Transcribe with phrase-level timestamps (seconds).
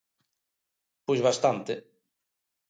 [1.05, 1.73] Pois bastante.